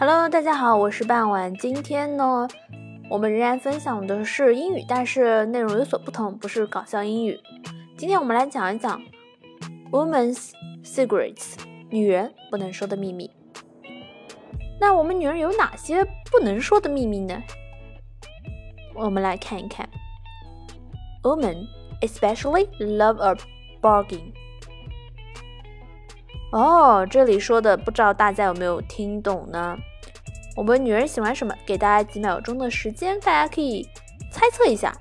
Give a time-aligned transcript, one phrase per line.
[0.00, 1.54] Hello，大家好，我是傍晚。
[1.56, 2.48] 今天呢，
[3.10, 7.38] 我们仍然分享的是英语，但是内容有所不同，不是搞笑英语。
[7.98, 8.98] 今天我们来讲一讲
[9.90, 10.52] Women's
[10.82, 11.56] Secrets，
[11.90, 13.30] 女人不能说的秘密。
[14.80, 17.42] 那我们女人有哪些不能说的秘密呢？
[18.94, 19.86] 我们来看一看。
[21.22, 21.66] Women
[22.00, 23.36] especially love a
[23.82, 24.32] bargain.
[26.52, 29.78] 哦，这里说的不知道大家有没有听懂呢？
[30.56, 31.54] 我们女人喜欢什么？
[31.64, 33.88] 给大家几秒钟的时间，大家可以
[34.32, 34.92] 猜测一下。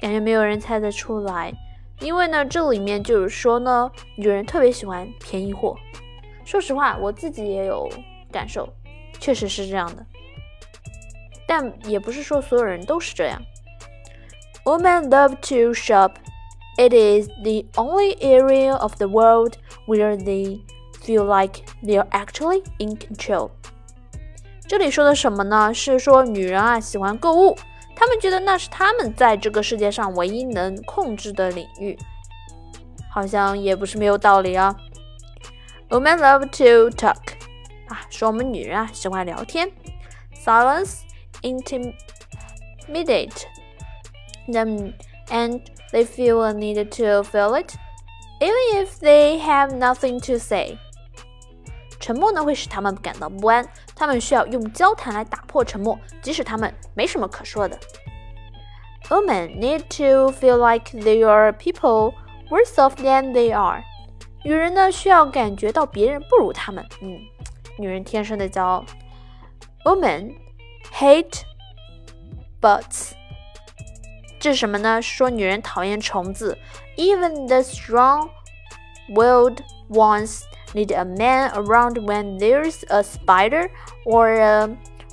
[0.00, 1.52] 感觉没有人猜得出来。
[2.01, 5.75] 因为呢，这里面就是说呢，女人特别喜欢便宜货。
[6.45, 7.89] 说实话，我自己也有
[8.31, 8.69] 感受，
[9.19, 10.05] 确实是这样的。
[11.47, 13.41] 但也不是说所有人都是这样。
[14.63, 16.11] Women love to shop.
[16.77, 19.53] It is the only area of the world
[19.87, 20.61] where they
[21.01, 23.49] feel like they're actually in control.
[24.67, 25.73] 这里说的什么呢？
[25.73, 27.57] 是说女人啊喜欢购物。
[28.01, 31.97] 他们觉得那是他们在这个世界上唯一能控制的领域，
[33.09, 34.75] 好像也不是没有道理啊。
[35.89, 37.17] Women love to talk，
[37.87, 39.71] 啊，说我们女人啊喜欢聊天。
[40.43, 40.99] Silence
[41.41, 41.87] intimidate
[44.47, 44.93] them
[45.29, 45.61] and
[45.91, 47.73] they feel a need to feel it,
[48.39, 50.77] even if they have nothing to say.
[52.01, 57.77] 沉默呢会使他们感到不安，他们需要用交谈来打破沉默，即使他们没什么可说的。
[59.09, 62.13] Women need to feel like they are people
[62.49, 63.83] worse off than they are。
[64.43, 66.85] 女人呢需要感觉到别人不如她们。
[67.01, 67.19] 嗯，
[67.77, 68.85] 女人天生的骄傲。
[69.85, 70.35] Women
[70.93, 71.41] hate
[72.61, 73.13] bugs。
[74.39, 75.01] 这是什么呢？
[75.01, 76.57] 说女人讨厌虫子。
[76.95, 80.41] Even the strong-willed ones
[80.73, 83.69] need a man around when there's a spider
[84.05, 84.69] or a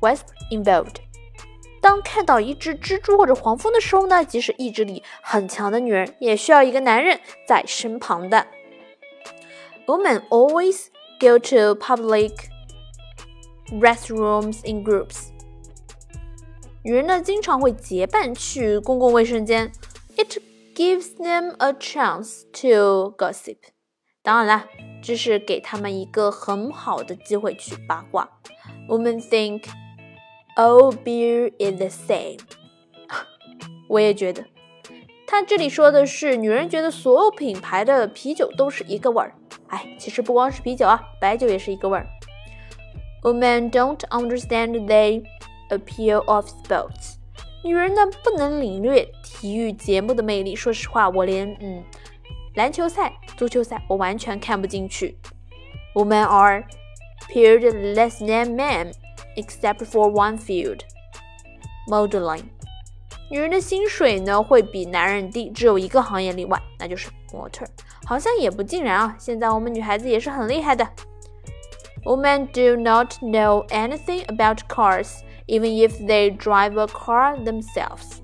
[0.00, 0.96] wasp involved。
[1.80, 8.46] 当看到一只蜘蛛或者黄蜂的时候呢，即使意志力很强的女人也需要一个男人在身旁的。
[9.86, 10.88] Women always
[11.18, 12.32] go to public
[13.70, 15.28] restrooms in groups。
[16.82, 19.72] 女人呢经常会结伴去公共卫生间。
[20.16, 20.38] It
[20.74, 23.56] gives them a chance to gossip。
[24.23, 24.65] 当然了。
[25.05, 28.29] 这是给他们一个很好的机会去八卦。
[28.87, 29.65] Women think
[30.55, 32.39] all beer is the same。
[33.89, 34.45] 我也觉得，
[35.27, 39.35] 他这里说的是女人觉得所有品牌的啤酒都是一个味儿。
[39.67, 42.07] 哎，其实不光是啤酒啊，白酒也是一个味儿。
[43.23, 45.27] Women don't understand the
[45.75, 47.15] appeal of sports。
[47.61, 50.55] 女人呢不能领略体育节目的魅力。
[50.55, 51.83] 说实话，我连嗯。
[52.55, 55.17] 篮球赛、足球赛，我完全看不进去。
[55.95, 56.65] Women are
[57.29, 57.59] paid
[57.95, 58.93] less than men,
[59.35, 60.81] except for one field,
[61.89, 62.43] modeling.
[63.31, 67.65] 女人的薪水呢会比男人低，只有一个行业例外，那就是模特。
[68.05, 70.87] 好像也不尽然啊，现在我们女孩子也是很厉害的。
[72.03, 78.19] Women do not know anything about cars, even if they drive a car themselves.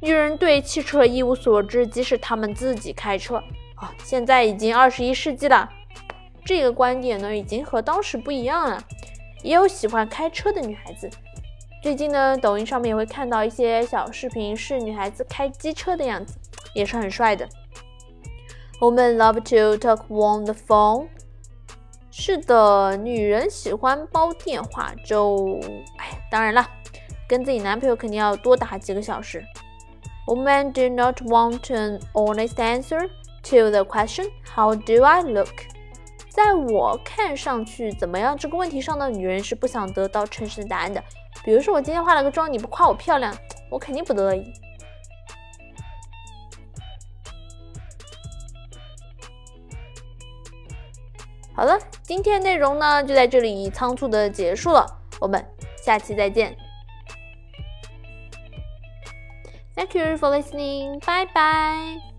[0.00, 3.42] 女人对汽车一无所知，即使她们自己开车。
[3.84, 5.68] 啊，现在已经二十一世纪了，
[6.42, 8.82] 这个观点呢已经和当时不一样了。
[9.42, 11.10] 也有喜欢开车的女孩子，
[11.82, 16.38] 最近呢，抖音上面也会看到一些小视频，是女孩子开机车的样子，
[16.74, 17.46] 也是很帅的。
[18.80, 21.08] Women love to talk on the phone。
[22.10, 25.60] 是的，女人喜欢煲电话粥。
[25.98, 26.66] 哎，当然了，
[27.28, 29.44] 跟自己男朋友肯定要多打几个小时。
[30.26, 33.10] Women do not want an honest answer。
[33.44, 35.52] To the question, how do I look？
[36.28, 41.02] 在我看上去怎么样这个问题上呢，女人是不想得到诚实的答案的。
[41.44, 43.32] 比如说我今天化了个妆，你不夸我漂亮，
[43.70, 44.52] 我肯定不乐意。
[51.54, 54.84] 好了，今天内容呢就在这里仓促的结束了，
[55.20, 55.46] 我们
[55.76, 56.56] 下期再见。
[59.76, 60.98] Thank you for listening.
[61.00, 62.13] Bye bye.